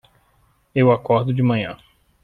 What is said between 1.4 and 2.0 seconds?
manhã